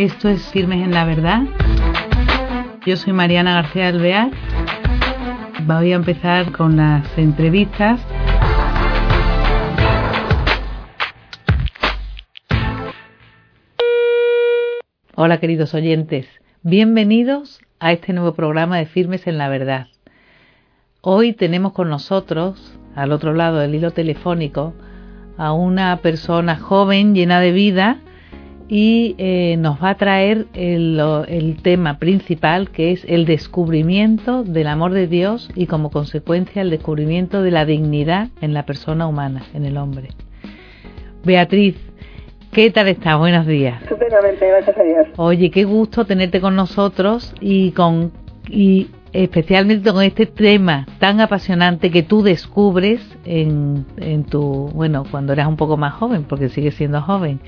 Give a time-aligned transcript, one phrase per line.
[0.00, 1.42] Esto es Firmes en la Verdad.
[2.86, 4.30] Yo soy Mariana García Alvear.
[5.66, 8.00] Voy a empezar con las entrevistas.
[15.16, 16.26] Hola queridos oyentes,
[16.62, 19.88] bienvenidos a este nuevo programa de Firmes en la Verdad.
[21.02, 24.72] Hoy tenemos con nosotros, al otro lado del hilo telefónico,
[25.36, 27.98] a una persona joven, llena de vida,
[28.70, 34.68] y eh, nos va a traer el, el, tema principal que es el descubrimiento del
[34.68, 39.42] amor de Dios y como consecuencia el descubrimiento de la dignidad en la persona humana,
[39.54, 40.10] en el hombre.
[41.24, 41.74] Beatriz,
[42.52, 43.18] ¿qué tal estás?
[43.18, 43.82] Buenos días.
[43.82, 45.08] Estupendamente, gracias a Dios.
[45.16, 48.12] Oye, qué gusto tenerte con nosotros y con
[48.48, 55.32] y especialmente con este tema tan apasionante que tú descubres en, en tu, bueno, cuando
[55.32, 57.40] eras un poco más joven, porque sigues siendo joven.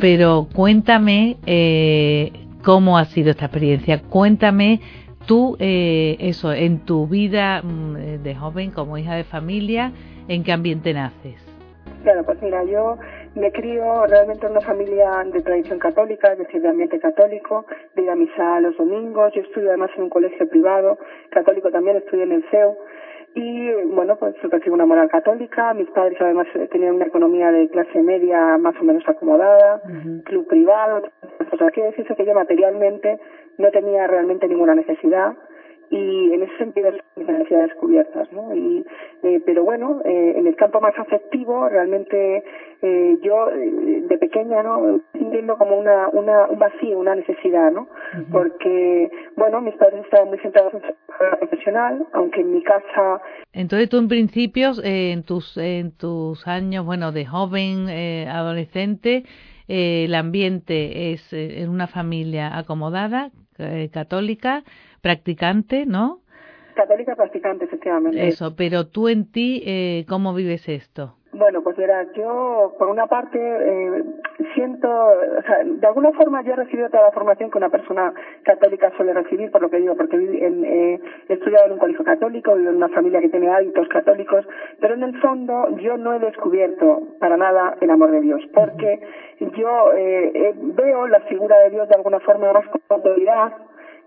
[0.00, 2.32] Pero cuéntame eh,
[2.64, 4.02] cómo ha sido esta experiencia.
[4.02, 4.80] Cuéntame
[5.26, 9.92] tú, eh, eso, en tu vida mm, de joven, como hija de familia,
[10.28, 11.36] ¿en qué ambiente naces?
[12.02, 12.96] Claro, pues mira, yo
[13.34, 18.02] me crío realmente en una familia de tradición católica, es decir, de ambiente católico, de
[18.02, 19.32] ir a misa los domingos.
[19.34, 20.98] Yo estudio además en un colegio privado,
[21.30, 22.76] católico también, estudio en el CEU.
[23.34, 25.72] Y bueno, pues recibo una moral católica.
[25.74, 29.80] Mis padres además tenían una economía de clase media más o menos acomodada,
[30.24, 31.02] club privado.
[31.52, 33.20] O sea, quiere decirse que yo materialmente
[33.58, 35.36] no tenía realmente ninguna necesidad
[35.90, 38.54] y en ese sentido mis necesidades cubiertas, ¿no?
[38.54, 38.84] Y,
[39.22, 42.44] eh, pero bueno, eh, en el campo más afectivo, realmente
[42.82, 45.00] eh, yo eh, de pequeña, ¿no?
[45.12, 47.88] Sintiendo como una, una, un vacío, una necesidad, ¿no?
[48.32, 50.94] Porque, bueno, mis padres estaban muy centrados en su
[51.38, 53.20] profesional, aunque en mi casa...
[53.52, 59.24] Entonces tú en principio, eh, en tus, en tus años, bueno, de joven, eh, adolescente,
[59.68, 63.30] eh, el ambiente es en una familia acomodada,
[63.92, 64.64] católica,
[65.00, 66.20] practicante, ¿no?
[66.74, 68.26] Católica practicante, efectivamente.
[68.26, 71.16] Eso, pero tú en ti, eh, ¿cómo vives esto?
[71.32, 74.04] Bueno, pues verás, yo por una parte eh,
[74.52, 78.12] siento, o sea, de alguna forma yo he recibido toda la formación que una persona
[78.42, 82.04] católica suele recibir, por lo que digo, porque en, eh, he estudiado en un colegio
[82.04, 84.44] católico, vivo en una familia que tiene hábitos católicos,
[84.80, 89.00] pero en el fondo yo no he descubierto para nada el amor de Dios, porque
[89.38, 93.52] yo eh, veo la figura de Dios de alguna forma más como autoridad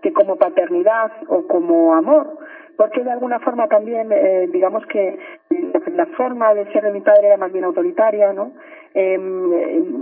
[0.04, 2.36] que como paternidad o como amor
[2.76, 5.18] porque de alguna forma también eh, digamos que
[5.96, 8.52] la forma de ser de mi padre era más bien autoritaria no
[8.94, 9.18] eh,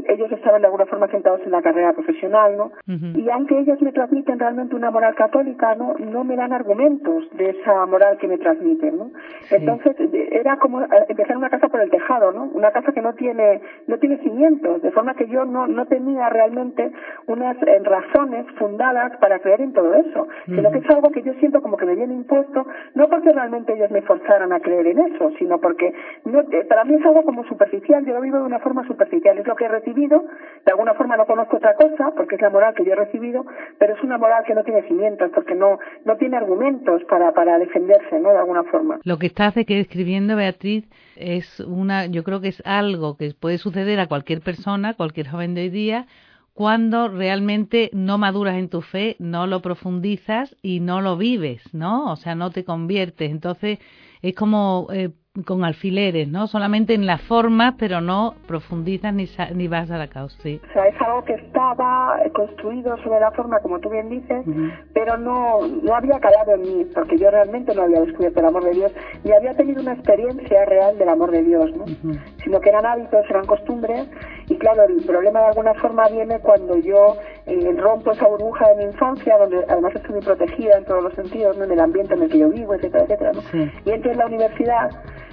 [0.08, 3.18] ellos estaban de alguna forma sentados en la carrera profesional no uh -huh.
[3.18, 7.50] y aunque ellos me transmiten realmente una moral católica no no me dan argumentos de
[7.50, 9.10] esa moral que me transmiten no
[9.42, 9.56] sí.
[9.56, 9.96] entonces
[10.30, 13.98] era como empezar una casa por el tejado no una casa que no tiene no
[13.98, 16.92] tiene cimientos de forma que yo no no tenía realmente
[17.26, 20.56] unas eh, razones fundadas para creer en todo eso uh -huh.
[20.56, 23.72] sino que es algo que yo siento como que me viene impuesto no porque realmente
[23.72, 25.92] ellos me forzaran a creer en eso, sino porque
[26.24, 29.38] no, eh, para mí es algo como superficial, yo lo vivo de una forma superficial,
[29.38, 30.24] es lo que he recibido,
[30.64, 33.44] de alguna forma no conozco otra cosa, porque es la moral que yo he recibido,
[33.78, 37.58] pero es una moral que no tiene cimientos, porque no, no tiene argumentos para, para
[37.58, 38.30] defenderse, ¿no?
[38.30, 38.98] De alguna forma.
[39.04, 44.00] Lo que estás describiendo, Beatriz, es una, yo creo que es algo que puede suceder
[44.00, 46.06] a cualquier persona, cualquier joven de hoy día,
[46.54, 52.12] cuando realmente no maduras en tu fe, no lo profundizas y no lo vives, ¿no?
[52.12, 53.30] O sea, no te conviertes.
[53.30, 53.78] Entonces,
[54.20, 55.10] es como eh,
[55.46, 56.46] con alfileres, ¿no?
[56.46, 60.36] Solamente en la forma, pero no profundizas ni, ni vas a la causa.
[60.42, 60.60] Sí.
[60.68, 64.50] O sea, es algo que estaba construido sobre la forma, como tú bien dices, uh
[64.50, 64.72] -huh.
[64.92, 68.64] pero no, no había calado en mí, porque yo realmente no había descubierto el amor
[68.64, 68.92] de Dios,
[69.24, 71.84] ni había tenido una experiencia real del amor de Dios, ¿no?
[71.84, 72.20] Uh -huh.
[72.44, 74.10] Sino que eran hábitos, eran costumbres,
[74.52, 78.76] y claro, el problema de alguna forma viene cuando yo eh, rompo esa burbuja de
[78.76, 81.64] mi infancia, donde además estoy muy protegida en todos los sentidos, ¿no?
[81.64, 83.40] en el ambiente en el que yo vivo, etcétera, etcétera, ¿no?
[83.40, 83.70] Sí.
[83.86, 84.90] Y entro en la universidad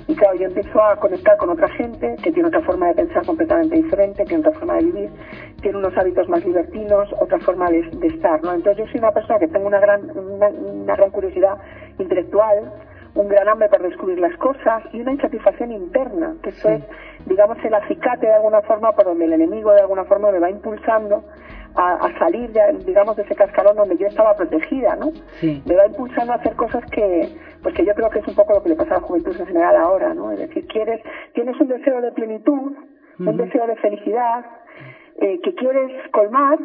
[0.08, 3.26] y claro, yo empiezo a conectar con otra gente que tiene otra forma de pensar
[3.26, 5.10] completamente diferente, tiene otra forma de vivir,
[5.62, 8.54] tiene unos hábitos más libertinos, otra forma de, de estar, ¿no?
[8.54, 11.58] Entonces yo soy una persona que tengo una gran, una, una gran curiosidad
[12.00, 12.72] intelectual,
[13.20, 16.74] un gran hambre por descubrir las cosas y una insatisfacción interna, que eso sí.
[16.76, 20.40] es, digamos, el acicate de alguna forma por donde el enemigo de alguna forma me
[20.40, 21.26] va impulsando
[21.76, 25.12] a, a salir, de, digamos, de ese cascarón donde yo estaba protegida, ¿no?
[25.42, 25.62] Sí.
[25.66, 27.28] Me va impulsando a hacer cosas que,
[27.62, 29.36] pues que yo creo que es un poco lo que le pasa a la juventud
[29.38, 30.32] en general ahora, ¿no?
[30.32, 31.02] Es decir, quieres,
[31.34, 32.76] tienes un deseo de plenitud, uh
[33.20, 33.30] -huh.
[33.32, 34.46] un deseo de felicidad,
[35.20, 36.58] eh, que quieres colmar,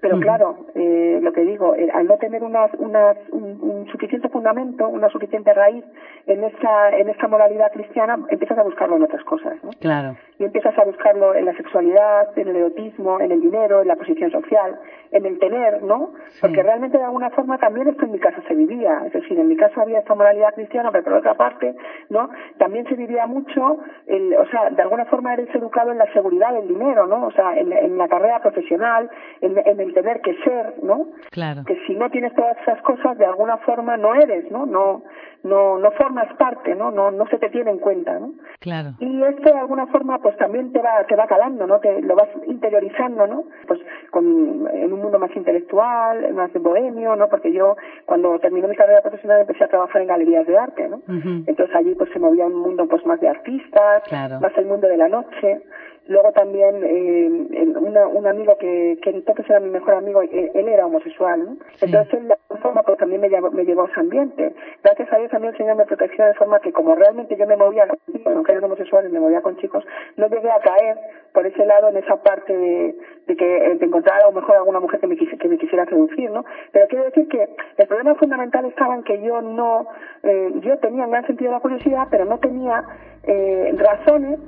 [0.00, 0.22] pero uh -huh.
[0.22, 4.88] claro, eh, lo que digo, eh, al no tener unas, unas, un, un, suficiente fundamento,
[4.88, 5.84] una suficiente raíz
[6.26, 9.70] en esa, en esa moralidad cristiana, empiezas a buscarlo en otras cosas, ¿no?
[9.80, 10.16] Claro.
[10.38, 13.96] y empiezas a buscarlo en la sexualidad, en el erotismo, en el dinero, en la
[13.96, 14.78] posición social,
[15.10, 16.12] en el tener, ¿no?
[16.40, 19.48] Porque realmente de alguna forma también esto en mi caso se vivía, es decir, en
[19.48, 21.74] mi caso había esta moralidad cristiana, pero por otra parte,
[22.10, 22.30] ¿no?
[22.58, 26.52] También se vivía mucho, el, o sea, de alguna forma eres educado en la seguridad
[26.52, 27.26] del dinero, ¿no?
[27.26, 29.10] O sea, en, en la carrera profesional,
[29.40, 31.08] en, en, el tener que ser, ¿no?
[31.30, 31.62] Claro.
[31.66, 34.66] Que si no tienes todas esas cosas, de alguna forma no eres, ¿no?
[34.66, 35.04] No,
[35.44, 36.90] no, no formas parte, ¿no?
[36.90, 38.32] No, no se te tiene en cuenta, ¿no?
[38.60, 38.90] Claro.
[38.98, 41.78] Y esto de alguna forma, pues también te va, te va calando, ¿no?
[41.80, 43.44] Te lo vas interiorizando, ¿no?
[43.66, 43.80] Pues
[44.10, 47.28] con, en un mundo más intelectual, más bohemio, ¿no?
[47.28, 47.76] Porque yo,
[48.06, 51.00] cuando terminé mi carrera profesional, empecé a trabajar en galerías de arte, ¿no?
[51.46, 54.02] Entonces allí, pues se movía un mundo, pues más de artistas,
[54.40, 55.62] más el mundo de la noche.
[56.08, 60.66] Luego también eh, una, un amigo que, que entonces era mi mejor amigo, él, él
[60.66, 61.56] era homosexual, ¿no?
[61.82, 64.54] Entonces él de alguna forma pues también me llevó, me llevó a ese ambiente.
[64.82, 68.32] Gracias a También Señor me de forma que como realmente yo me movía con chicos,
[68.34, 69.84] aunque eran homosexuales, me movía con chicos,
[70.16, 70.96] no llegué a caer
[71.32, 75.00] por ese lado en esa parte de, que de encontrar a lo mejor alguna mujer
[75.00, 76.44] que me, quise, que me quisiera seducir, ¿no?
[76.72, 79.86] Pero quiero decir que el problema fundamental estaba en que yo no,
[80.22, 82.84] eh, yo tenía un gran sentido de la curiosidad, pero no tenía
[83.24, 84.38] eh, razones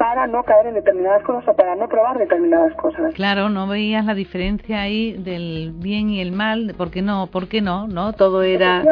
[0.00, 3.12] para no caer en determinadas cosas o para no probar determinadas cosas.
[3.12, 7.26] Claro, no veías la diferencia ahí del bien y el mal, ¿por qué no?
[7.26, 7.86] ¿Por qué no?
[7.86, 8.14] ¿No?
[8.14, 8.82] Todo era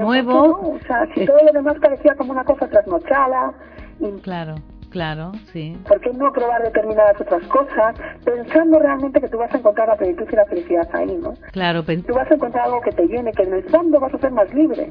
[0.00, 0.32] nuevo.
[0.32, 0.70] No?
[0.70, 3.52] O sea, si todo lo demás parecía como una cosa trasnochada.
[4.00, 4.20] Y...
[4.22, 4.56] Claro.
[4.96, 5.76] Claro, sí.
[5.86, 7.94] ¿Por qué no probar determinadas otras cosas
[8.24, 11.34] pensando realmente que tú vas a encontrar la plenitud y la felicidad ahí, ¿no?
[11.52, 11.84] Claro.
[11.84, 14.30] Tú vas a encontrar algo que te llene, que en el fondo vas a ser
[14.30, 14.90] más libre.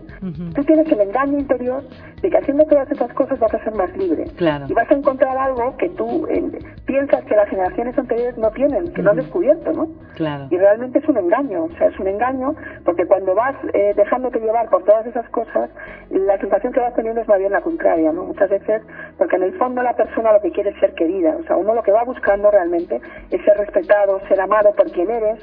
[0.54, 1.82] Tú tienes el engaño interior
[2.22, 4.26] de que haciendo todas esas cosas vas a ser más libre.
[4.36, 4.68] Claro.
[4.70, 6.52] Y vas a encontrar algo que tú eh,
[6.86, 9.88] piensas que las generaciones anteriores no tienen, que no han descubierto, ¿no?
[10.14, 10.48] Claro.
[10.52, 12.54] Y realmente es un engaño, o sea, es un engaño
[12.84, 15.72] porque cuando vas eh, dejándote llevar por todas esas cosas,
[16.12, 18.26] la sensación que vas teniendo es más bien la contraria, ¿no?
[18.26, 18.84] Muchas veces,
[19.18, 21.36] porque en el fondo la persona lo que quiere es ser querida.
[21.40, 23.02] O sea, uno lo que va buscando realmente
[23.32, 25.40] es ser respetado, ser amado por quien eres,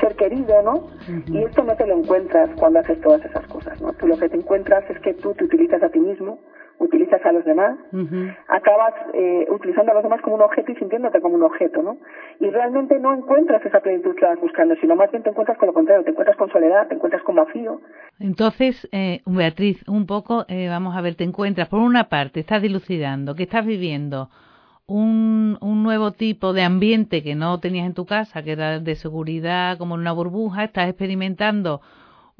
[0.00, 0.86] ser querido, ¿no?
[1.26, 3.92] Y esto no te lo encuentras cuando haces todas esas cosas, ¿no?
[3.94, 6.38] Tú lo que te encuentras es que tú te utilizas a ti mismo,
[6.80, 7.78] utilizas a los demás,
[8.48, 11.98] acabas eh, utilizando a los demás como un objeto y sintiéndote como un objeto, ¿no?
[12.40, 15.66] Y realmente no encuentras esa plenitud que vas buscando, sino más bien te encuentras con
[15.68, 17.80] lo contrario, te encuentras con soledad, te encuentras con vacío.
[18.18, 22.62] Entonces, eh, Beatriz, un poco, eh, vamos a ver, te encuentras, por una parte, estás
[22.62, 24.30] dilucidando, que estás viviendo
[24.86, 28.94] un, un nuevo tipo de ambiente que no tenías en tu casa, que era de
[28.94, 31.82] seguridad, como en una burbuja, estás experimentando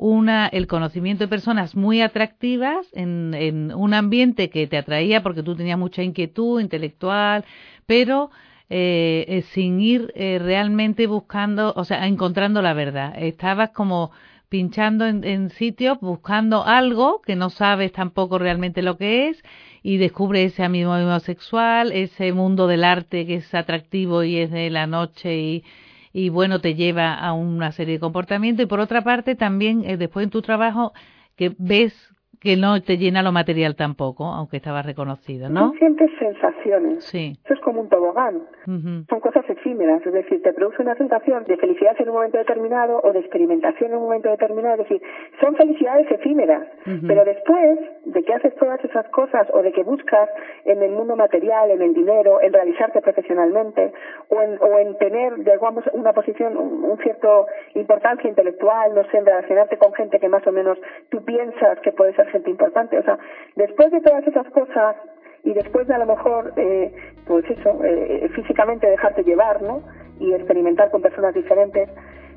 [0.00, 5.43] una, el conocimiento de personas muy atractivas en, en un ambiente que te atraía porque
[5.43, 7.44] tú tenías mucha inquietud intelectual,
[7.85, 8.31] pero
[8.70, 13.12] eh, eh, sin ir eh, realmente buscando, o sea, encontrando la verdad.
[13.19, 14.11] Estabas como
[14.49, 19.43] pinchando en, en sitios, buscando algo que no sabes tampoco realmente lo que es
[19.82, 24.70] y descubre ese amigo sexual, ese mundo del arte que es atractivo y es de
[24.70, 25.64] la noche y,
[26.12, 28.64] y bueno, te lleva a una serie de comportamientos.
[28.64, 30.92] Y por otra parte, también eh, después en tu trabajo,
[31.36, 31.94] que ves
[32.40, 35.72] que no te llena lo material tampoco, aunque estabas reconocido, ¿no?
[35.72, 37.04] Tú sientes sensaciones.
[37.04, 37.37] Sí.
[37.44, 38.42] Eso es como un tobogán.
[38.64, 43.00] Son cosas efímeras, es decir, te produce una sensación de felicidad en un momento determinado
[43.02, 45.02] o de experimentación en un momento determinado, es decir,
[45.40, 46.66] son felicidades efímeras,
[47.06, 50.28] pero después de que haces todas esas cosas o de que buscas
[50.64, 53.93] en el mundo material, en el dinero, en realizarte profesionalmente
[54.29, 59.26] o en, o en tener, digamos, una posición, un cierto importancia intelectual, no sé, en
[59.26, 62.99] relacionarte con gente que más o menos tú piensas que puede ser gente importante.
[62.99, 63.19] O sea,
[63.56, 64.96] después de todas esas cosas
[65.44, 66.93] y después de a lo mejor, eh,
[67.27, 69.82] pues eso, eh, físicamente dejarte llevar, ¿no?
[70.19, 71.89] Y experimentar con personas diferentes,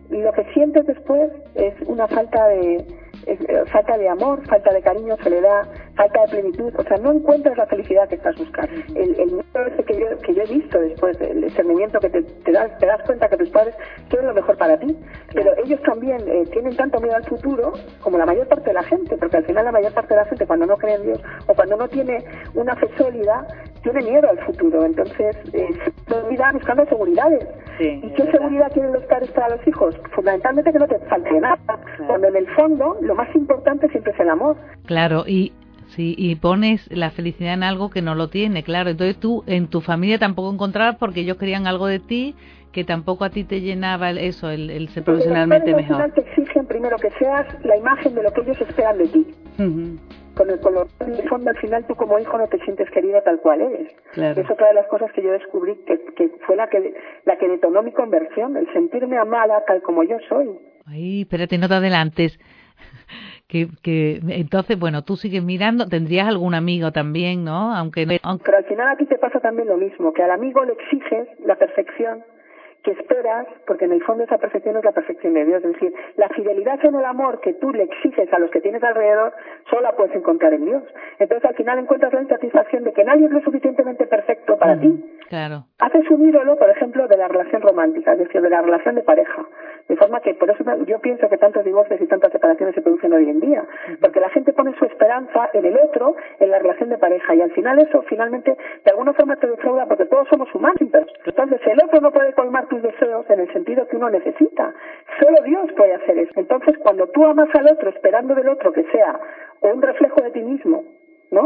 [0.09, 2.85] lo que sientes después es una falta de,
[3.25, 7.11] es, eh, falta de amor, falta de cariño, soledad, falta de plenitud, o sea, no
[7.11, 8.73] encuentras la felicidad que estás buscando.
[8.95, 12.21] El, el miedo ese que yo, que yo he visto después, el discernimiento que te,
[12.21, 13.75] te, das, te das cuenta que tus padres
[14.09, 14.97] quieren lo mejor para ti,
[15.33, 18.83] pero ellos también eh, tienen tanto miedo al futuro como la mayor parte de la
[18.83, 21.21] gente, porque al final la mayor parte de la gente cuando no cree en Dios
[21.47, 23.45] o cuando no tiene una fe sólida,
[23.81, 25.67] tiene miedo al futuro, entonces eh,
[26.07, 27.45] se olvida buscando seguridades.
[27.77, 29.95] Sí, ¿Y qué seguridad quieren los padres para los hijos?
[30.11, 31.57] Fundamentalmente que no te falte nada,
[32.07, 34.57] cuando en el fondo lo más importante siempre es el amor.
[34.85, 35.53] Claro, y
[35.87, 38.89] Sí, y pones la felicidad en algo que no lo tiene, claro.
[38.89, 42.35] Entonces tú en tu familia tampoco encontrabas porque ellos querían algo de ti
[42.71, 46.01] que tampoco a ti te llenaba el, eso, el, el ser profesionalmente los mejor.
[46.01, 49.07] Al final te exigen primero que seas la imagen de lo que ellos esperan de
[49.07, 49.27] ti.
[49.59, 49.99] Uh -huh.
[50.35, 53.21] Con el color en el fondo al final tú como hijo no te sientes querido
[53.21, 53.93] tal cual eres.
[54.13, 54.41] Claro.
[54.41, 56.93] Es otra de las cosas que yo descubrí que, que fue la que
[57.25, 60.49] la que detonó mi conversión, el sentirme amada tal como yo soy.
[60.85, 62.39] Ay, espérate, no te adelantes
[63.47, 67.75] que, que entonces, bueno, tú sigues mirando, tendrías algún amigo también, ¿no?
[67.75, 68.43] Aunque, aunque...
[68.45, 71.27] Pero al final a ti te pasa también lo mismo, que al amigo le exiges
[71.45, 72.23] la perfección
[72.83, 75.63] que esperas, porque en el fondo esa perfección es la perfección de Dios.
[75.63, 78.83] Es decir, la fidelidad en el amor que tú le exiges a los que tienes
[78.83, 79.33] alrededor,
[79.69, 80.83] solo la puedes encontrar en Dios.
[81.19, 85.03] Entonces al final encuentras la insatisfacción de que nadie es lo suficientemente perfecto para ti.
[85.29, 85.65] Claro.
[85.79, 89.01] Haces un ídolo, por ejemplo, de la relación romántica, es decir, de la relación de
[89.01, 89.45] pareja.
[89.87, 93.11] De forma que, por eso yo pienso que tantos divorcios y tantas separaciones se producen
[93.13, 93.63] hoy en día.
[93.99, 97.35] Porque la gente pone su esperanza en el otro, en la relación de pareja.
[97.35, 100.77] Y al final eso, finalmente, de alguna forma te defrauda porque todos somos humanos.
[101.25, 104.73] Entonces el otro no puede colmar tus deseos en el sentido que uno necesita.
[105.19, 106.31] Solo Dios puede hacer eso.
[106.35, 109.19] Entonces, cuando tú amas al otro esperando del otro que sea
[109.61, 110.83] un reflejo de ti mismo,
[111.29, 111.43] ¿no?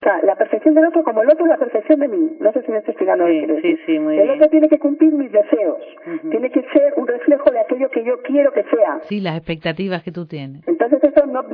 [0.00, 2.36] O sea, la perfección del otro como el otro es la perfección de mí.
[2.38, 3.26] No sé si me estoy explicando.
[3.26, 5.82] Sí, sí, sí, muy el otro tiene que cumplir mis deseos.
[6.30, 9.00] Tiene que ser un reflejo de aquello que yo quiero que sea.
[9.08, 10.60] Sí, las expectativas que tú tienes.
[10.68, 10.77] Entonces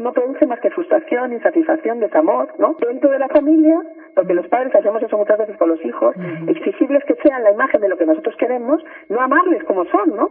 [0.04, 2.76] no, produce más que frustración, insatisfacción, desamor, ¿no?
[2.78, 3.82] Dentro de la familia,
[4.14, 6.14] porque los padres hacemos eso muchas veces con los hijos,
[6.46, 10.30] exigibles que sean la imagen de lo que nosotros queremos, no amarles como son, ¿no?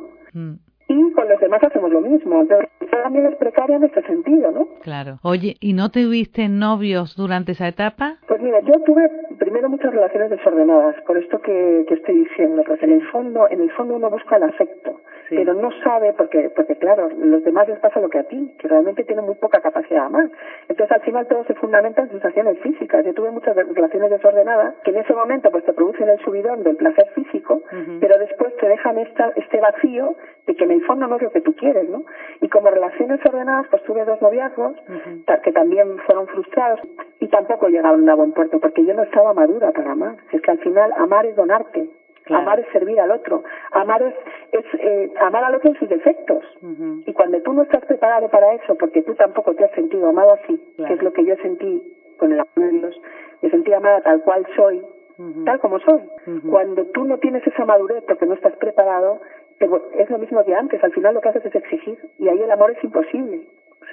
[0.87, 2.41] y con los demás hacemos lo mismo.
[2.41, 2.69] Entonces,
[3.03, 4.67] también es precaria en este sentido, ¿no?
[4.81, 5.19] Claro.
[5.23, 8.17] Oye, ¿y no tuviste novios durante esa etapa?
[8.27, 12.85] Pues mira, yo tuve primero muchas relaciones desordenadas, por esto que, que estoy diciendo, porque
[12.85, 15.01] en el fondo, en el fondo uno busca el afecto,
[15.35, 18.67] pero no sabe, porque, porque claro, los demás les pasa lo que a ti, que
[18.67, 20.29] realmente tienen muy poca capacidad de amar.
[20.67, 23.05] Entonces al final todo se fundamenta en sensaciones físicas.
[23.05, 26.75] Yo tuve muchas relaciones desordenadas que en ese momento pues te producen el subidón del
[26.75, 27.61] placer físico,
[27.99, 30.15] pero después te dejan esta, este vacío
[30.47, 32.03] de que en el fondo no es lo que tú quieres, ¿no?
[32.41, 34.75] Y como relaciones ordenadas, pues tuve dos noviazgos
[35.43, 36.79] que también fueron frustrados
[37.19, 40.15] y tampoco llegaron a buen puerto porque yo no estaba madura para amar.
[40.31, 41.89] Es que al final amar es donarte.
[42.29, 43.43] Amar es servir al otro.
[43.71, 44.13] Amar es,
[44.51, 46.43] es eh, amar al otro en sus defectos.
[47.05, 50.33] Y cuando tú no estás preparado para eso, porque tú tampoco te has sentido amado
[50.33, 51.81] así, que es lo que yo sentí
[52.17, 53.01] con el amor de Dios,
[53.41, 54.81] me sentí amada tal cual soy,
[55.45, 56.01] tal como soy.
[56.49, 59.19] Cuando tú no tienes esa madurez porque no estás preparado,
[59.59, 62.51] es lo mismo que antes, al final lo que haces es exigir y ahí el
[62.51, 63.41] amor es imposible.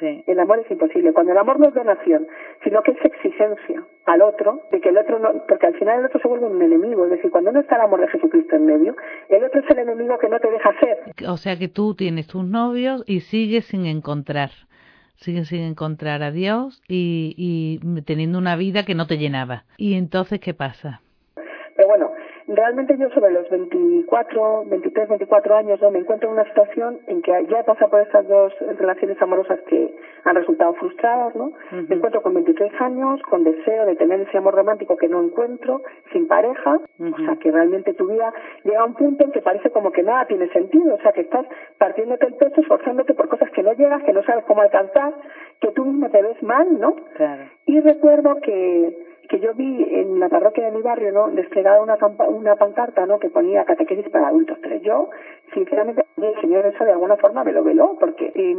[0.03, 1.13] El amor es imposible.
[1.13, 2.27] Cuando el amor no es donación,
[2.65, 6.07] sino que es exigencia al otro, de que el otro no, porque al final el
[6.07, 7.05] otro se vuelve un enemigo.
[7.05, 8.97] Es decir, cuando no está el amor de Jesucristo en medio,
[9.29, 10.99] el otro es el enemigo que no te deja ser.
[11.29, 14.51] O sea que tú tienes tus novios y sigues sin encontrar.
[15.17, 19.65] Sigues sin encontrar a Dios y, y teniendo una vida que no te llenaba.
[19.77, 21.03] ¿Y entonces qué pasa?
[21.77, 22.10] Pero bueno,
[22.55, 25.91] realmente yo sobre los 24, 23, 24 años ¿no?
[25.91, 29.61] me encuentro en una situación en que ya he pasado por estas dos relaciones amorosas
[29.69, 31.53] que han resultado frustradas, ¿no?
[31.71, 35.83] Me encuentro con 23 años, con deseo de tener ese amor romántico que no encuentro,
[36.13, 38.33] sin pareja, o sea que realmente tu vida
[38.65, 41.23] llega a un punto en que parece como que nada tiene sentido, o sea que
[41.23, 41.47] estás
[41.79, 45.15] partiéndote el pecho, esforzándote por cosas que no llegas, que no sabes cómo alcanzar,
[45.61, 46.97] que tú mismo te ves mal, ¿no?
[47.17, 47.45] Claro.
[47.67, 51.29] Y recuerdo que que yo vi en la parroquia de mi barrio, ¿no?
[51.29, 51.97] Desplegada una,
[52.27, 53.21] una pancarta, ¿no?
[53.21, 54.59] Que ponía catequesis para adultos.
[54.61, 55.11] Pero yo,
[55.55, 58.57] sinceramente, el Señor eso de alguna forma me lo veló, porque eh,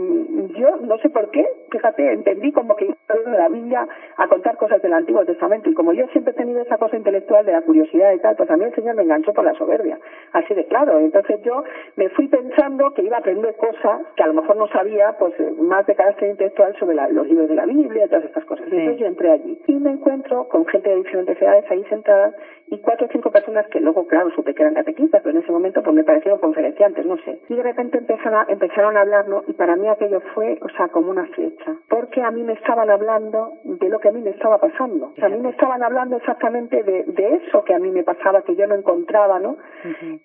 [0.57, 2.95] yo no sé por qué, fíjate, entendí como que iba
[3.31, 3.85] de la Biblia
[4.15, 5.69] a contar cosas del Antiguo Testamento.
[5.69, 8.49] Y como yo siempre he tenido esa cosa intelectual de la curiosidad y tal, pues
[8.49, 9.99] a mí el Señor me enganchó por la soberbia.
[10.33, 11.00] Así de claro.
[11.00, 11.63] Entonces yo
[11.95, 15.33] me fui pensando que iba a aprender cosas que a lo mejor no sabía, pues
[15.59, 18.65] más de carácter intelectual sobre la, los libros de la Biblia y todas estas cosas.
[18.69, 18.75] Sí.
[18.75, 22.33] Entonces yo entré allí y me encuentro con gente de diferentes edades ahí sentadas
[22.71, 25.51] y cuatro o cinco personas que luego, claro, supe que eran catequistas, pero en ese
[25.51, 27.39] momento pues me parecieron conferenciantes, no sé.
[27.50, 29.43] Y de repente empezaron a, empezaron a hablar, ¿no?
[29.47, 31.75] Y para mí aquello fue, o sea, como una flecha.
[31.89, 35.07] Porque a mí me estaban hablando de lo que a mí me estaba pasando.
[35.07, 38.03] O sea, a mí me estaban hablando exactamente de, de eso que a mí me
[38.03, 39.57] pasaba, que yo no encontraba, ¿no?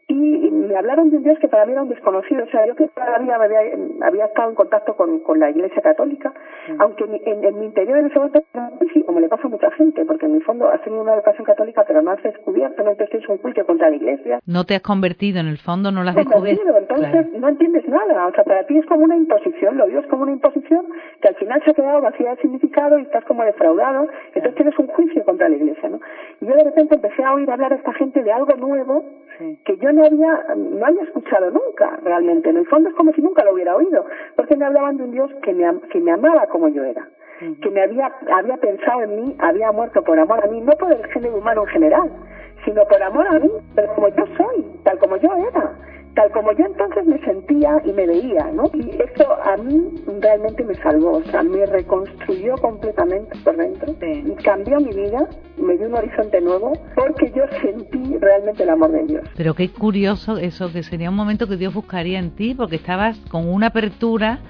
[0.08, 2.44] Y me hablaron de un Dios que para mí era un desconocido.
[2.44, 3.60] O sea, yo que todavía había,
[4.02, 6.32] había estado en contacto con, con la Iglesia Católica,
[6.78, 8.42] aunque en, en, mi interior en ese momento,
[9.02, 11.84] como le pasa a mucha gente, porque en mi fondo has tenido una educación católica,
[11.86, 14.40] pero no has descubierto, no es un juicio contra la Iglesia.
[14.46, 16.76] No te has convertido, en el fondo no lo has descubierto.
[16.76, 17.28] Entonces claro.
[17.38, 18.26] no entiendes nada.
[18.26, 20.86] O sea, para ti es como una imposición, lo digo es como una imposición
[21.20, 24.08] que al final se ha quedado vacía de significado y estás como defraudado.
[24.34, 26.00] Entonces tienes un juicio contra la Iglesia, ¿no?
[26.40, 29.04] Y yo de repente empecé a oír hablar a esta gente de algo nuevo
[29.38, 29.58] sí.
[29.64, 32.50] que yo no había, no había escuchado nunca realmente.
[32.50, 35.10] En el fondo es como si nunca lo hubiera oído, porque me hablaban de un
[35.12, 37.08] Dios que me, que me amaba como yo era.
[37.38, 40.92] Que me había, había pensado en mí, había muerto por amor a mí, no por
[40.92, 42.10] el género humano en general,
[42.64, 45.76] sino por amor a mí, pero como yo soy, tal como yo era,
[46.16, 48.64] tal como yo entonces me sentía y me veía, ¿no?
[48.72, 54.24] Y eso a mí realmente me salvó, o sea, me reconstruyó completamente por dentro, sí.
[54.26, 55.28] y cambió mi vida,
[55.58, 59.28] me dio un horizonte nuevo, porque yo sentí realmente el amor de Dios.
[59.36, 63.18] Pero qué curioso eso, que sería un momento que Dios buscaría en ti, porque estabas
[63.30, 64.40] con una apertura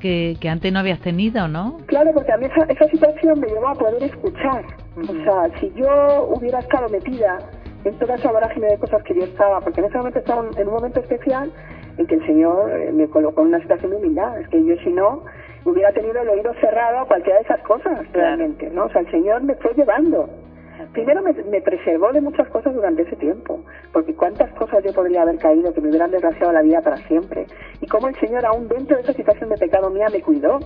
[0.00, 1.78] que, que antes no habías tenido, ¿no?
[1.86, 4.64] Claro, porque a mí esa, esa situación me llevó a poder escuchar.
[4.96, 7.38] O sea, si yo hubiera estado metida
[7.84, 10.66] en toda esa vorágine de cosas que yo estaba, porque en ese momento estaba en
[10.66, 11.52] un momento especial
[11.98, 14.40] en que el Señor eh, me colocó en una situación de humildad.
[14.40, 15.22] Es que yo si no
[15.64, 18.86] hubiera tenido el oído cerrado a cualquiera de esas cosas, realmente, ¿no?
[18.86, 20.28] O sea, el Señor me fue llevando.
[20.92, 25.22] Primero me, me, preservó de muchas cosas durante ese tiempo, porque cuántas cosas yo podría
[25.22, 27.46] haber caído que me hubieran desgraciado la vida para siempre.
[27.80, 30.58] Y cómo el Señor, aún dentro de esa situación de pecado mía, me cuidó.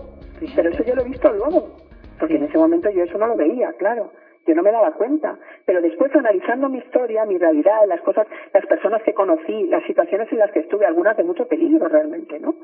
[0.55, 1.76] Pero eso yo lo he visto luego,
[2.19, 4.11] porque en ese momento yo eso no lo veía, claro
[4.47, 5.38] yo no me daba cuenta.
[5.64, 10.31] Pero después analizando mi historia, mi realidad, las cosas, las personas que conocí, las situaciones
[10.33, 12.55] en las que estuve, algunas de mucho peligro realmente, ¿no?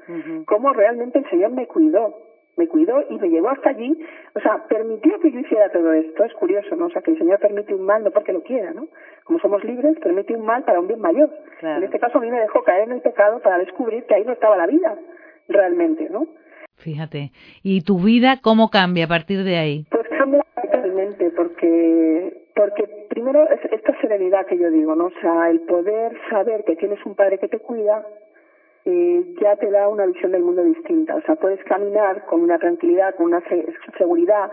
[0.46, 3.92] Cómo realmente el Señor me cuidó, me cuidó y me llevó hasta allí,
[4.34, 6.86] o sea, permitió que yo hiciera todo esto, es curioso, ¿no?
[6.86, 8.88] O sea, que el Señor permite un mal no porque lo quiera, ¿no?
[9.24, 11.30] Como somos libres, permite un mal para un bien mayor.
[11.62, 14.24] En este caso a mí me dejó caer en el pecado para descubrir que ahí
[14.24, 14.96] no estaba la vida,
[15.48, 16.26] realmente, ¿no?
[16.76, 17.32] Fíjate.
[17.62, 19.86] ¿Y tu vida cómo cambia a partir de ahí?
[19.90, 25.06] Pues cambia totalmente, porque porque primero es esta serenidad que yo digo, ¿no?
[25.06, 28.02] O sea, el poder saber que tienes un padre que te cuida
[28.86, 31.16] eh, ya te da una visión del mundo distinta.
[31.16, 33.42] O sea, puedes caminar con una tranquilidad, con una
[33.98, 34.50] seguridad,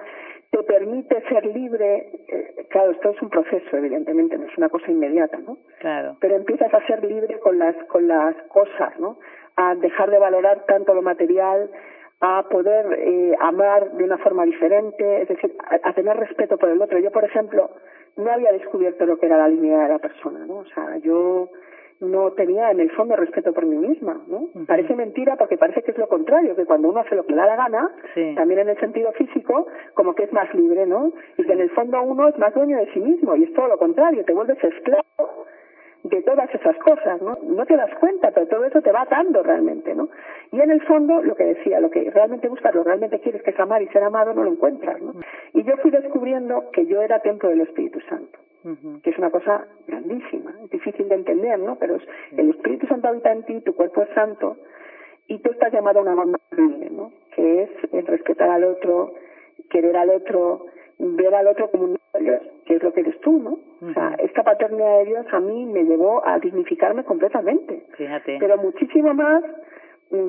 [0.50, 2.10] te permite ser libre.
[2.28, 5.58] Eh, claro, esto es un proceso, evidentemente, no es una cosa inmediata, ¿no?
[5.80, 6.18] Claro.
[6.20, 9.20] Pero empiezas a ser libre con las con las cosas, ¿no?
[9.56, 11.70] A dejar de valorar tanto lo material,
[12.26, 16.82] a poder eh, amar de una forma diferente, es decir, a, tener respeto por el
[16.82, 16.98] otro.
[16.98, 17.70] Yo, por ejemplo,
[18.16, 20.60] no había descubierto lo que era la dignidad de la persona, ¿no?
[20.60, 21.50] O sea, yo
[22.00, 24.50] no tenía en el fondo respeto por mí misma, ¿no?
[24.66, 27.38] Parece mentira porque parece que es lo contrario, que cuando uno hace lo que le
[27.38, 27.92] da la gana,
[28.36, 31.14] también en el sentido físico, como que es más libre, ¿no?
[31.38, 33.68] Y que en el fondo uno es más dueño de sí mismo y es todo
[33.68, 35.04] lo contrario, te vuelves esclavo
[36.04, 37.38] de todas esas cosas, ¿no?
[37.44, 40.10] No te das cuenta, pero todo eso te va atando realmente, ¿no?
[40.52, 43.42] Y en el fondo, lo que decía, lo que realmente buscas, lo que realmente quieres
[43.42, 45.14] que es amar y ser amado, no lo encuentras, ¿no?
[45.54, 48.38] Y yo fui descubriendo que yo era templo del Espíritu Santo,
[49.04, 51.76] que es una cosa grandísima, es difícil de entender, ¿no?
[51.78, 51.98] Pero
[52.38, 54.58] el Espíritu Santo habita en ti, tu cuerpo es santo,
[55.28, 57.12] y tú estás llamado a una más grande, ¿no?
[57.36, 59.14] Que es el respetar al otro,
[59.70, 60.66] querer al otro,
[60.98, 63.60] ver al otro como un Dios, que es lo que eres tú, ¿no?
[63.90, 67.84] O sea, esta paternidad de Dios a mí me llevó a dignificarme completamente.
[67.98, 68.38] Fíjate.
[68.40, 69.44] Pero muchísimo más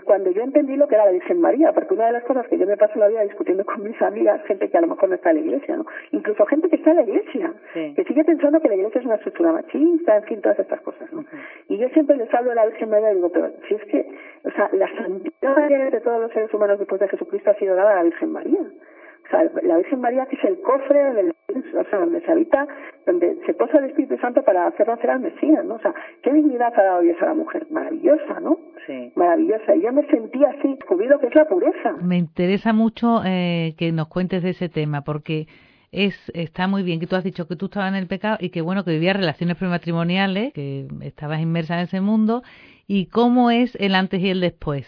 [0.04, 2.56] cuando yo entendí lo que era la Virgen María, porque una de las cosas que
[2.56, 5.14] yo me paso la vida discutiendo con mis amigas, gente que a lo mejor no
[5.14, 5.86] está en la iglesia, ¿no?
[6.12, 9.16] Incluso gente que está en la iglesia, que sigue pensando que la iglesia es una
[9.16, 11.24] estructura machista, en fin, todas estas cosas, ¿no?
[11.68, 14.08] Y yo siempre les hablo de la Virgen María y digo, pero si es que,
[14.44, 17.92] o sea, la santidad de todos los seres humanos después de Jesucristo ha sido dada
[17.92, 18.60] a la Virgen María.
[18.60, 22.66] O sea, la Virgen María que es el cofre del o sea, donde se habita,
[23.06, 25.74] donde se posa el Espíritu Santo para hacer nacer al Mesías, ¿no?
[25.74, 28.58] O sea, qué dignidad ha dado Dios a la mujer, maravillosa, ¿no?
[28.86, 29.12] Sí.
[29.16, 29.74] Maravillosa.
[29.76, 31.92] Y yo me sentía así, que es la pureza.
[32.02, 35.46] Me interesa mucho eh, que nos cuentes de ese tema, porque
[35.90, 38.50] es está muy bien que tú has dicho que tú estabas en el pecado y
[38.50, 42.42] que bueno que vivías relaciones prematrimoniales, que estabas inmersa en ese mundo
[42.86, 44.86] y cómo es el antes y el después.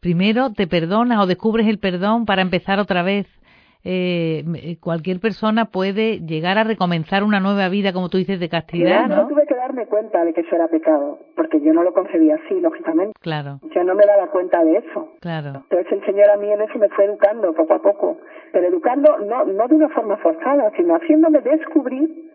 [0.00, 3.26] Primero te perdonas o descubres el perdón para empezar otra vez
[3.86, 9.08] eh, cualquier persona puede llegar a recomenzar una nueva vida, como tú dices, de castidad,
[9.08, 9.28] ¿no?
[9.28, 12.60] tuve que darme cuenta de que eso era pecado, porque yo no lo concebía así,
[12.60, 13.14] lógicamente.
[13.20, 13.58] Claro.
[13.74, 15.14] Yo no me daba cuenta de eso.
[15.20, 15.64] Claro.
[15.70, 18.18] Entonces el Señor a mí en eso me fue educando poco a poco,
[18.52, 22.30] pero educando no, no de una forma forzada, sino haciéndome descubrir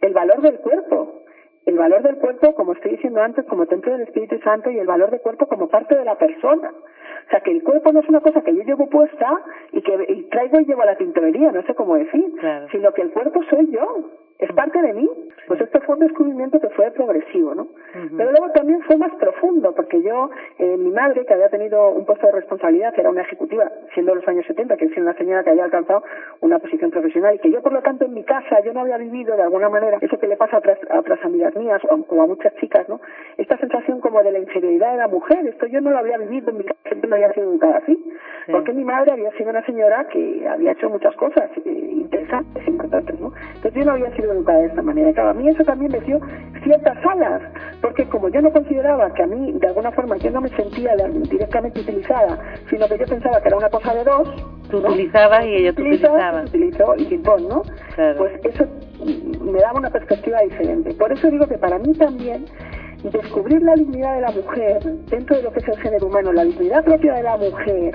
[0.00, 1.24] el valor del cuerpo
[1.66, 4.86] el valor del cuerpo, como estoy diciendo antes, como templo del Espíritu Santo y el
[4.86, 6.70] valor del cuerpo como parte de la persona.
[6.70, 9.40] O sea, que el cuerpo no es una cosa que yo llevo puesta
[9.72, 12.34] y que traigo y llevo a la tintorería, no sé cómo decir,
[12.70, 15.08] sino que el cuerpo soy yo es parte de mí.
[15.46, 17.68] Pues esto fue un descubrimiento que fue progresivo, ¿no?
[18.16, 22.04] Pero luego también fue más profundo, porque yo, eh, mi madre, que había tenido un
[22.04, 25.44] puesto de responsabilidad, que era una ejecutiva, siendo los años 70, que es una señora
[25.44, 26.02] que había alcanzado
[26.40, 28.96] una posición profesional, y que yo, por lo tanto, en mi casa, yo no había
[28.96, 32.22] vivido de alguna manera eso que le pasa a otras, a otras amigas mías, o,
[32.22, 33.00] a muchas chicas, ¿no?
[33.36, 36.50] Esta sensación como de la inferioridad de la mujer, esto yo no lo había vivido
[36.50, 37.98] en mi casa, siempre no había sido educada así,
[38.50, 43.18] porque mi madre había sido una señora que había hecho muchas cosas eh, interesantes, importantes,
[43.20, 43.32] ¿no?
[43.54, 45.12] Entonces yo no había sido educada de esta manera.
[45.12, 46.20] Claro, a mí eso también me dio
[46.62, 47.42] ciertas alas,
[47.80, 50.94] porque como yo no consideraba que a mí, de alguna forma, yo no me sentía
[51.30, 54.28] directamente utilizada, sino que yo pensaba que era una cosa de dos.
[54.70, 56.44] Tú utilizabas y ellos te utilizaban.
[56.44, 57.62] Utilizó y ¿no?
[58.18, 58.66] Pues eso
[59.40, 60.94] me daba una perspectiva diferente.
[60.94, 62.44] Por eso digo que para mí también
[63.12, 66.44] descubrir la dignidad de la mujer dentro de lo que es el género humano, la
[66.44, 67.92] dignidad propia de la mujer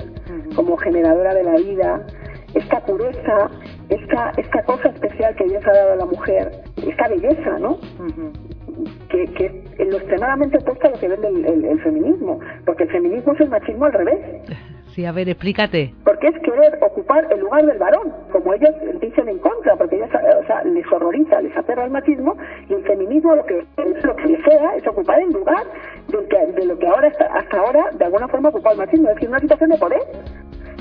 [0.54, 2.06] como generadora de la vida,
[2.54, 3.50] esta pureza,
[3.88, 7.78] esta, esta cosa especial que Dios ha dado a la mujer, esta belleza, ¿no?
[9.08, 12.90] que, que es lo extremadamente opuesto a lo que vende el, el, feminismo, porque el
[12.90, 14.18] feminismo es el machismo al revés.
[14.90, 15.94] Sí, a ver, explícate.
[16.02, 20.08] Porque es querer ocupar el lugar del varón, como ellos dicen en contra, porque ellos,
[20.10, 22.36] o sea, les horroriza, les aterra el machismo
[22.68, 23.64] y el feminismo lo que
[24.02, 25.64] lo que desea es ocupar el lugar
[26.08, 29.38] de, lo que ahora hasta ahora de alguna forma ocupa el machismo, es decir, una
[29.38, 30.00] situación de poder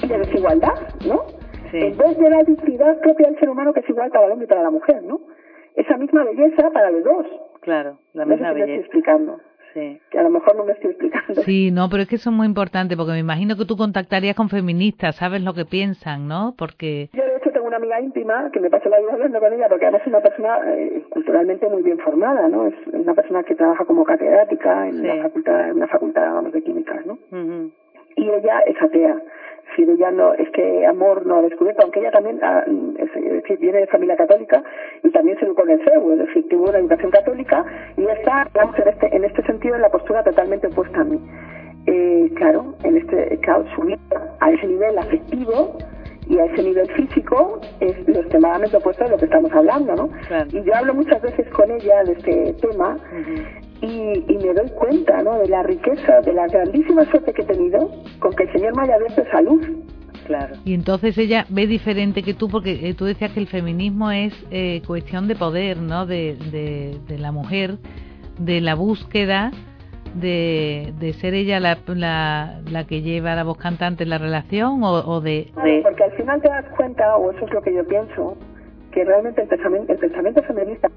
[0.09, 0.73] de desigualdad,
[1.07, 1.23] ¿no?
[1.71, 4.45] En vez de la dignidad propia del ser humano que es igual para el hombre
[4.45, 5.21] y para la mujer, ¿no?
[5.75, 7.27] Esa misma belleza para los dos.
[7.61, 8.71] Claro, la misma belleza.
[8.71, 9.39] estoy explicando.
[9.73, 9.99] Sí.
[10.09, 11.41] Que a lo mejor no me estoy explicando.
[11.43, 14.35] Sí, no, pero es que eso es muy importante porque me imagino que tú contactarías
[14.35, 16.55] con feministas, sabes lo que piensan, ¿no?
[16.57, 17.09] Porque...
[17.13, 19.69] Yo de hecho tengo una amiga íntima que me pasa la vida hablando con ella
[19.69, 22.65] porque además es una persona eh, culturalmente muy bien formada, ¿no?
[22.65, 26.63] Es una persona que trabaja como catedrática en la facultad, en una facultad vamos, de
[26.63, 27.19] químicas, ¿no?
[28.15, 29.21] Y ella es atea
[29.85, 32.63] si ella no, es que amor no ha descubierto, aunque ella también, ah,
[32.97, 34.61] es, decir, viene de familia católica
[35.03, 37.63] y también se educó en el CEU, es decir, tuvo una educación católica
[37.97, 41.19] y está, digamos, en este, en este sentido, en la postura totalmente opuesta a mí.
[41.85, 43.97] Eh, claro, en este, claro, su vida
[44.39, 45.77] a ese nivel afectivo
[46.27, 50.09] y a ese nivel físico es lo extremadamente opuesto de lo que estamos hablando, ¿no?
[50.51, 52.97] Y yo hablo muchas veces con ella de este tema
[53.81, 55.39] y, y, me doy cuenta, ¿no?
[55.39, 57.89] De la riqueza, de la grandísima suerte que he tenido
[58.19, 59.67] con que el Señor me haya abierto esa luz.
[60.25, 60.55] Claro.
[60.63, 64.33] Y entonces ella ve diferente que tú, porque eh, tú decías que el feminismo es
[64.51, 66.05] eh, cuestión de poder, ¿no?
[66.05, 67.77] De, de, de la mujer,
[68.37, 69.51] de la búsqueda
[70.13, 74.83] de, de ser ella la, la, la, que lleva la voz cantante en la relación
[74.83, 77.85] o, o de, Porque al final te das cuenta, o eso es lo que yo
[77.85, 78.37] pienso,
[78.99, 80.89] que realmente el pensamiento, el pensamiento feminista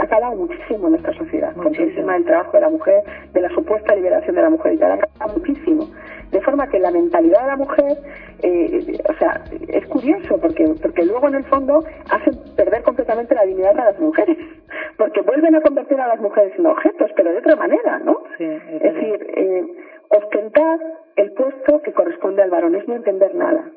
[0.00, 3.40] ha calado muchísimo en nuestra sociedad, con el tema del trabajo de la mujer, de
[3.42, 5.86] la supuesta liberación de la mujer y tal, ha calado muchísimo.
[6.30, 7.98] De forma que la mentalidad de la mujer,
[8.42, 13.44] eh, o sea, es curioso porque, porque luego en el fondo hacen perder completamente la
[13.44, 14.38] dignidad a las mujeres,
[14.96, 18.22] porque vuelven a convertir a las mujeres en objetos, pero de otra manera, ¿no?
[18.38, 19.66] es, decir, eh,
[20.08, 20.80] ostentar
[21.16, 23.71] el puesto que corresponde al varón es no entender nada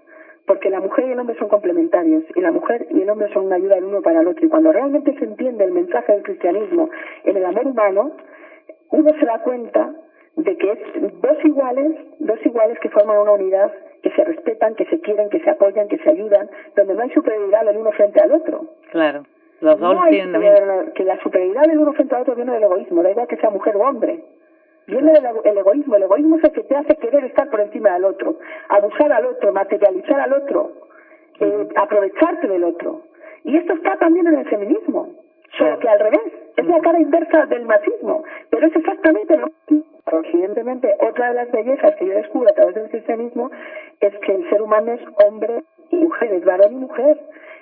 [0.46, 3.48] porque la mujer y el hombre son complementarios y la mujer y el hombre son
[3.48, 6.24] una ayuda el uno para el otro y cuando realmente se entiende el mensaje del
[6.24, 6.90] cristianismo
[7.24, 8.12] en el amor humano
[8.92, 9.94] uno se da cuenta
[10.36, 10.80] de que es
[11.22, 13.72] dos iguales, dos iguales que forman una unidad,
[14.04, 17.10] que se respetan, que se quieren, que se apoyan, que se ayudan, donde no hay
[17.12, 18.66] superioridad del uno frente al otro.
[18.92, 19.24] Claro,
[19.62, 23.12] los dos tienen que la superioridad del uno frente al otro viene del egoísmo, da
[23.12, 24.24] igual que sea mujer o hombre.
[24.88, 28.06] Viene del egoísmo, el egoísmo es el que te hace querer estar por encima del
[28.06, 28.38] otro,
[28.70, 30.74] abusar al otro, materializar al otro,
[31.40, 33.02] eh, aprovecharte del otro.
[33.44, 35.10] Y esto está también en el feminismo,
[35.58, 39.86] solo que al revés, es la cara inversa del machismo, pero es exactamente lo mismo.
[40.32, 43.50] Evidentemente, otra de las bellezas que yo descubro a través del cristianismo
[44.00, 47.20] es que el ser humano es hombre y mujer, es varón y mujer,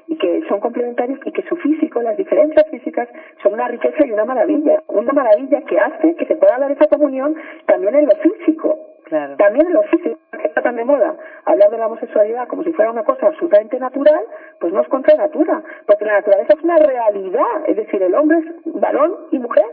[0.07, 3.07] y que son complementarios y que su físico, las diferencias físicas,
[3.43, 4.81] son una riqueza y una maravilla.
[4.87, 8.79] Una maravilla que hace que se pueda dar esa comunión también en lo físico.
[9.05, 9.35] Claro.
[9.35, 12.71] También en lo físico, que está tan de moda hablar de la homosexualidad como si
[12.71, 14.25] fuera una cosa absolutamente natural,
[14.59, 18.39] pues no es contra natura, porque la naturaleza es una realidad, es decir, el hombre
[18.39, 19.65] es varón y mujer,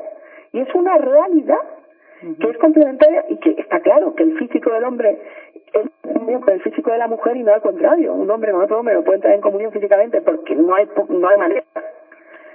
[0.52, 1.61] y es una realidad
[2.38, 5.18] que es complementaria y que está claro que el físico del hombre
[5.72, 5.88] es
[6.38, 8.12] con el físico de la mujer y no al contrario.
[8.14, 11.28] Un hombre con otro hombre no puede entrar en comunión físicamente porque no hay, no
[11.28, 11.64] hay manera.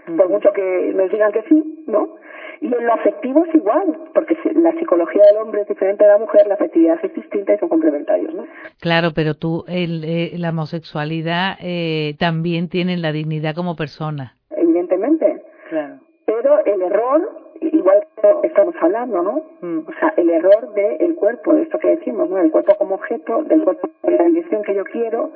[0.05, 2.15] Por mucho que nos digan que sí, ¿no?
[2.61, 6.17] Y en lo afectivo es igual, porque la psicología del hombre es diferente de la
[6.17, 8.45] mujer, la afectividad es distinta y son complementarios, ¿no?
[8.79, 14.35] Claro, pero tú, el, eh, la homosexualidad eh, también tiene la dignidad como persona.
[14.51, 15.43] Evidentemente.
[15.69, 15.99] Claro.
[16.25, 18.07] Pero el error igual
[18.41, 19.41] que estamos hablando, ¿no?
[19.61, 19.87] Mm.
[19.87, 22.37] O sea, el error del cuerpo, de esto que decimos, ¿no?
[22.37, 25.31] El cuerpo como objeto, del cuerpo de la dirección que yo quiero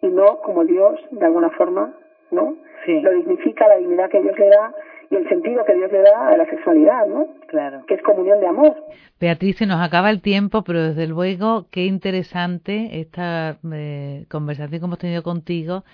[0.00, 1.94] y no como Dios, de alguna forma,
[2.30, 2.56] ¿no?
[2.84, 3.00] Sí.
[3.00, 4.72] Lo dignifica la dignidad que Dios le da
[5.10, 7.28] y el sentido que Dios le da a la sexualidad, ¿no?
[7.48, 7.84] Claro.
[7.86, 8.76] Que es comunión de amor.
[9.20, 14.86] Beatriz, se nos acaba el tiempo, pero desde luego qué interesante esta eh, conversación que
[14.86, 15.84] hemos tenido contigo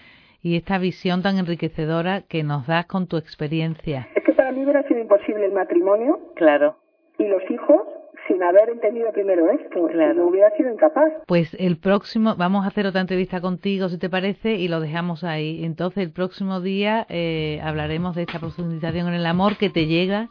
[0.42, 4.08] y esta visión tan enriquecedora que nos das con tu experiencia.
[4.14, 6.18] Es que para mí hubiera sido imposible el matrimonio.
[6.34, 6.76] Claro.
[7.18, 7.82] Y los hijos
[8.28, 9.86] sin haber entendido primero esto.
[9.86, 10.14] Claro.
[10.14, 11.12] No hubiera sido incapaz.
[11.26, 15.24] Pues el próximo, vamos a hacer otra entrevista contigo, si te parece, y lo dejamos
[15.24, 15.64] ahí.
[15.64, 20.28] Entonces, el próximo día eh, hablaremos de esta profundización en el amor que te llega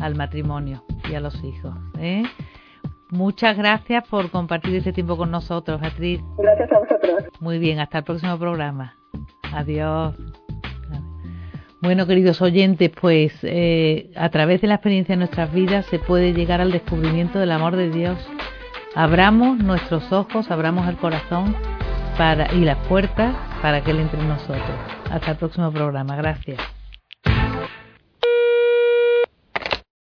[0.00, 1.74] al matrimonio y a los hijos.
[1.98, 2.22] ¿eh?
[3.10, 6.20] Muchas gracias por compartir este tiempo con nosotros, Beatriz.
[6.38, 7.24] Gracias a vosotros.
[7.40, 8.94] Muy bien, hasta el próximo programa.
[9.52, 10.16] Adiós.
[11.82, 16.34] Bueno, queridos oyentes, pues eh, a través de la experiencia de nuestras vidas se puede
[16.34, 18.18] llegar al descubrimiento del amor de Dios.
[18.94, 21.56] Abramos nuestros ojos, abramos el corazón
[22.18, 24.60] para, y las puertas para que Él entre en nosotros.
[25.10, 26.16] Hasta el próximo programa.
[26.16, 26.79] Gracias.